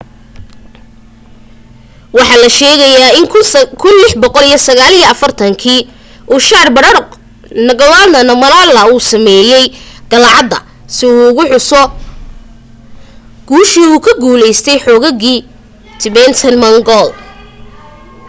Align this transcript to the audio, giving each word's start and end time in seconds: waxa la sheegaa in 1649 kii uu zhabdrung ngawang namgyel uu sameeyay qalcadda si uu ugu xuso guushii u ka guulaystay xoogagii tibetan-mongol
waxa 2.15 2.35
la 2.43 2.49
sheegaa 2.59 2.93
in 3.19 3.25
1649 3.25 5.61
kii 5.61 5.81
uu 6.33 6.41
zhabdrung 6.47 7.05
ngawang 7.65 8.11
namgyel 8.29 8.77
uu 8.95 9.01
sameeyay 9.11 9.65
qalcadda 10.11 10.57
si 10.95 11.03
uu 11.11 11.21
ugu 11.31 11.43
xuso 11.51 11.81
guushii 13.47 13.89
u 13.95 13.97
ka 14.05 14.11
guulaystay 14.21 14.77
xoogagii 14.85 15.39
tibetan-mongol 15.99 17.07